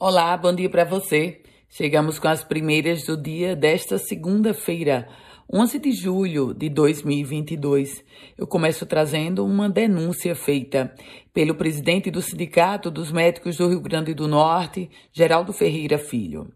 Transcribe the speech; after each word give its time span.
Olá, 0.00 0.36
bom 0.36 0.52
dia 0.52 0.68
para 0.68 0.84
você. 0.84 1.40
Chegamos 1.70 2.18
com 2.18 2.26
as 2.26 2.42
primeiras 2.42 3.04
do 3.04 3.16
dia 3.16 3.54
desta 3.54 3.96
segunda-feira, 3.96 5.08
11 5.50 5.78
de 5.78 5.92
julho 5.92 6.52
de 6.52 6.68
2022. 6.68 8.04
Eu 8.36 8.44
começo 8.44 8.84
trazendo 8.86 9.46
uma 9.46 9.70
denúncia 9.70 10.34
feita 10.34 10.92
pelo 11.32 11.54
presidente 11.54 12.10
do 12.10 12.20
Sindicato 12.20 12.90
dos 12.90 13.12
Médicos 13.12 13.56
do 13.56 13.68
Rio 13.68 13.80
Grande 13.80 14.12
do 14.14 14.26
Norte, 14.26 14.90
Geraldo 15.12 15.52
Ferreira 15.52 15.96
Filho. 15.96 16.52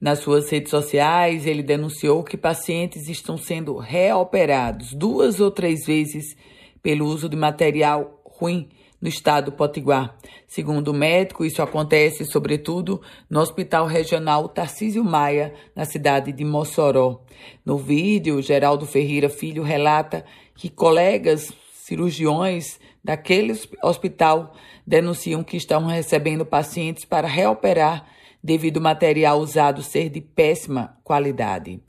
Nas 0.00 0.18
suas 0.18 0.50
redes 0.50 0.70
sociais, 0.70 1.46
ele 1.46 1.62
denunciou 1.62 2.24
que 2.24 2.36
pacientes 2.36 3.08
estão 3.08 3.38
sendo 3.38 3.76
reoperados 3.76 4.92
duas 4.92 5.38
ou 5.38 5.52
três 5.52 5.86
vezes 5.86 6.36
pelo 6.82 7.06
uso 7.06 7.28
de 7.28 7.36
material 7.36 8.20
ruim 8.26 8.68
no 9.02 9.08
estado 9.08 9.46
do 9.46 9.52
Potiguar. 9.52 10.16
Segundo 10.46 10.88
o 10.88 10.94
médico, 10.94 11.44
isso 11.44 11.60
acontece 11.60 12.24
sobretudo 12.24 13.02
no 13.28 13.40
Hospital 13.40 13.86
Regional 13.86 14.48
Tarcísio 14.48 15.02
Maia, 15.02 15.52
na 15.74 15.84
cidade 15.84 16.30
de 16.30 16.44
Mossoró. 16.44 17.20
No 17.66 17.76
vídeo, 17.76 18.40
Geraldo 18.40 18.86
Ferreira 18.86 19.28
Filho 19.28 19.64
relata 19.64 20.24
que 20.54 20.70
colegas 20.70 21.52
cirurgiões 21.74 22.78
daquele 23.02 23.58
hospital 23.82 24.54
denunciam 24.86 25.42
que 25.42 25.56
estão 25.56 25.86
recebendo 25.86 26.46
pacientes 26.46 27.04
para 27.04 27.26
reoperar 27.26 28.06
devido 28.42 28.78
ao 28.78 28.82
material 28.82 29.38
usado 29.38 29.82
ser 29.82 30.08
de 30.08 30.20
péssima 30.20 30.98
qualidade. 31.04 31.80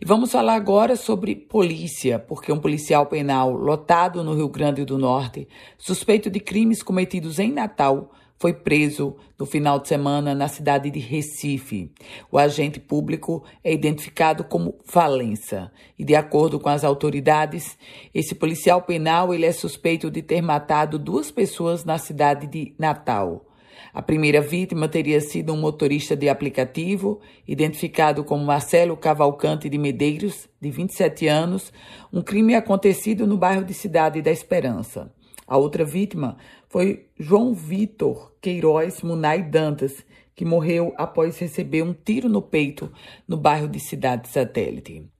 E 0.00 0.04
vamos 0.04 0.32
falar 0.32 0.54
agora 0.54 0.96
sobre 0.96 1.36
polícia, 1.36 2.18
porque 2.18 2.52
um 2.52 2.58
policial 2.58 3.06
penal 3.06 3.52
lotado 3.52 4.24
no 4.24 4.34
Rio 4.34 4.48
Grande 4.48 4.84
do 4.84 4.98
Norte, 4.98 5.46
suspeito 5.78 6.28
de 6.28 6.40
crimes 6.40 6.82
cometidos 6.82 7.38
em 7.38 7.52
Natal, 7.52 8.10
foi 8.42 8.52
preso 8.52 9.14
no 9.38 9.46
final 9.46 9.78
de 9.78 9.86
semana 9.86 10.34
na 10.34 10.48
cidade 10.48 10.90
de 10.90 10.98
Recife. 10.98 11.92
O 12.28 12.36
agente 12.36 12.80
público 12.80 13.44
é 13.62 13.72
identificado 13.72 14.42
como 14.42 14.74
Valença 14.84 15.70
e, 15.96 16.04
de 16.04 16.16
acordo 16.16 16.58
com 16.58 16.68
as 16.68 16.82
autoridades, 16.82 17.78
esse 18.12 18.34
policial 18.34 18.82
penal 18.82 19.32
ele 19.32 19.46
é 19.46 19.52
suspeito 19.52 20.10
de 20.10 20.22
ter 20.22 20.42
matado 20.42 20.98
duas 20.98 21.30
pessoas 21.30 21.84
na 21.84 21.98
cidade 21.98 22.48
de 22.48 22.74
Natal. 22.76 23.46
A 23.92 24.00
primeira 24.00 24.40
vítima 24.40 24.88
teria 24.88 25.20
sido 25.20 25.52
um 25.52 25.60
motorista 25.60 26.16
de 26.16 26.28
aplicativo, 26.28 27.20
identificado 27.46 28.24
como 28.24 28.44
Marcelo 28.44 28.96
Cavalcante 28.96 29.68
de 29.68 29.78
Medeiros, 29.78 30.48
de 30.60 30.70
27 30.70 31.28
anos, 31.28 31.72
um 32.12 32.22
crime 32.22 32.54
acontecido 32.54 33.26
no 33.26 33.36
bairro 33.36 33.64
de 33.64 33.74
Cidade 33.74 34.22
da 34.22 34.30
Esperança. 34.30 35.12
A 35.46 35.56
outra 35.56 35.84
vítima 35.84 36.36
foi 36.68 37.08
João 37.18 37.52
Vitor 37.52 38.32
Queiroz 38.40 39.02
Munai 39.02 39.42
Dantas, 39.42 40.04
que 40.34 40.44
morreu 40.44 40.94
após 40.96 41.38
receber 41.38 41.82
um 41.82 41.92
tiro 41.92 42.28
no 42.28 42.40
peito 42.40 42.90
no 43.28 43.36
bairro 43.36 43.68
de 43.68 43.78
Cidade 43.78 44.28
Satélite. 44.28 45.11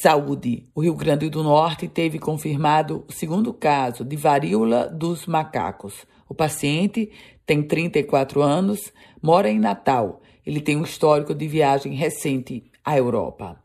Saúde. 0.00 0.66
O 0.74 0.80
Rio 0.80 0.94
Grande 0.94 1.28
do 1.28 1.42
Norte 1.42 1.86
teve 1.86 2.18
confirmado 2.18 3.04
o 3.06 3.12
segundo 3.12 3.52
caso 3.52 4.06
de 4.06 4.16
varíola 4.16 4.88
dos 4.88 5.26
macacos. 5.26 6.06
O 6.26 6.34
paciente 6.34 7.10
tem 7.44 7.62
34 7.62 8.40
anos, 8.40 8.90
mora 9.22 9.50
em 9.50 9.60
Natal. 9.60 10.22
Ele 10.46 10.62
tem 10.62 10.78
um 10.78 10.82
histórico 10.82 11.34
de 11.34 11.46
viagem 11.46 11.92
recente 11.92 12.64
à 12.82 12.96
Europa. 12.96 13.60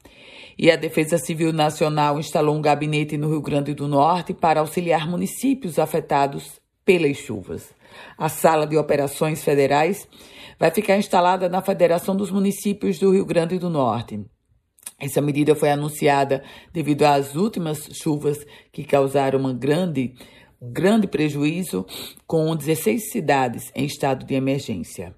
E 0.58 0.70
a 0.70 0.75
Defesa 0.75 1.17
Civil 1.17 1.53
Nacional 1.53 2.20
instalou 2.20 2.58
um 2.58 2.61
gabinete 2.61 3.17
no 3.17 3.30
Rio 3.30 3.42
Grande 3.42 3.73
do 3.73 3.88
Norte 3.88 4.33
para 4.33 4.59
auxiliar 4.59 5.09
municípios 5.09 5.80
afetados 5.80 6.59
pelas 6.83 7.16
chuvas. 7.16 7.73
A 8.17 8.28
sala 8.28 8.67
de 8.67 8.75
operações 8.75 9.42
federais 9.42 10.05
vai 10.59 10.72
ficar 10.72 10.98
instalada 10.98 11.48
na 11.48 11.61
Federação 11.61 12.17
dos 12.17 12.30
Municípios 12.30 13.00
do 13.00 13.14
Rio 13.14 13.25
Grande 13.25 13.58
do 13.58 13.70
Norte. 13.70 14.25
Essa 14.99 15.21
medida 15.21 15.53
foi 15.53 15.69
anunciada 15.69 16.43
devido 16.73 17.03
às 17.03 17.35
últimas 17.35 17.87
chuvas 17.93 18.43
que 18.71 18.83
causaram 18.83 19.39
uma 19.39 19.53
grande, 19.53 20.15
um 20.59 20.71
grande 20.71 21.05
prejuízo, 21.05 21.85
com 22.25 22.55
16 22.55 23.11
cidades 23.11 23.71
em 23.75 23.86
estado 23.86 24.25
de 24.25 24.33
emergência. 24.33 25.13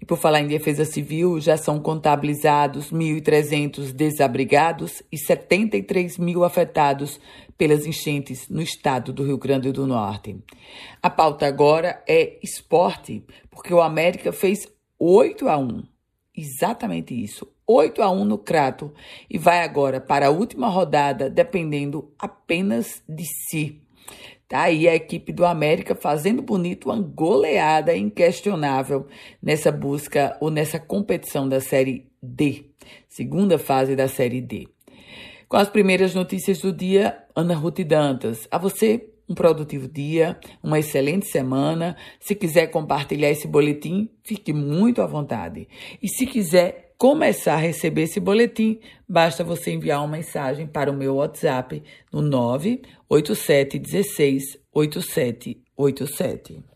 E 0.00 0.06
por 0.06 0.16
falar 0.16 0.40
em 0.40 0.46
defesa 0.46 0.86
civil, 0.86 1.38
já 1.38 1.58
são 1.58 1.78
contabilizados 1.78 2.90
1.300 2.90 3.92
desabrigados 3.92 5.02
e 5.12 5.18
73 5.18 6.16
mil 6.16 6.42
afetados 6.42 7.20
pelas 7.58 7.84
enchentes 7.84 8.48
no 8.48 8.62
estado 8.62 9.12
do 9.12 9.24
Rio 9.24 9.36
Grande 9.36 9.70
do 9.70 9.86
Norte. 9.86 10.42
A 11.02 11.10
pauta 11.10 11.46
agora 11.46 12.02
é 12.08 12.38
esporte, 12.42 13.22
porque 13.50 13.74
o 13.74 13.82
América 13.82 14.32
fez 14.32 14.66
8 14.98 15.48
a 15.48 15.58
1. 15.58 15.91
Exatamente 16.36 17.14
isso. 17.14 17.46
8 17.66 18.02
a 18.02 18.10
1 18.10 18.24
no 18.24 18.38
Crato 18.38 18.92
e 19.28 19.38
vai 19.38 19.62
agora 19.62 20.00
para 20.00 20.26
a 20.26 20.30
última 20.30 20.68
rodada 20.68 21.28
dependendo 21.28 22.10
apenas 22.18 23.02
de 23.08 23.24
si. 23.24 23.82
Tá 24.48 24.62
aí 24.62 24.86
a 24.86 24.94
equipe 24.94 25.32
do 25.32 25.46
América 25.46 25.94
fazendo 25.94 26.42
bonito 26.42 26.90
uma 26.90 27.00
goleada 27.00 27.96
inquestionável 27.96 29.06
nessa 29.42 29.72
busca 29.72 30.36
ou 30.40 30.50
nessa 30.50 30.78
competição 30.78 31.48
da 31.48 31.60
Série 31.60 32.06
D, 32.22 32.66
segunda 33.08 33.58
fase 33.58 33.96
da 33.96 34.08
Série 34.08 34.42
D. 34.42 34.68
Com 35.48 35.56
as 35.56 35.68
primeiras 35.68 36.14
notícias 36.14 36.60
do 36.60 36.72
dia, 36.72 37.24
Ana 37.34 37.54
Ruth 37.54 37.80
Dantas. 37.80 38.46
A 38.50 38.58
você, 38.58 39.11
um 39.32 39.34
produtivo 39.34 39.88
dia, 39.88 40.38
uma 40.62 40.78
excelente 40.78 41.26
semana. 41.26 41.96
Se 42.20 42.34
quiser 42.34 42.66
compartilhar 42.68 43.30
esse 43.30 43.48
boletim, 43.48 44.10
fique 44.22 44.52
muito 44.52 45.00
à 45.02 45.06
vontade. 45.06 45.66
E 46.00 46.08
se 46.08 46.24
quiser 46.26 46.94
começar 46.98 47.54
a 47.54 47.56
receber 47.56 48.02
esse 48.02 48.20
boletim, 48.20 48.78
basta 49.08 49.42
você 49.42 49.72
enviar 49.72 50.00
uma 50.00 50.16
mensagem 50.16 50.66
para 50.66 50.90
o 50.90 50.94
meu 50.94 51.14
WhatsApp 51.16 51.82
no 52.12 52.20
98716 52.22 54.60
8787. 54.72 56.71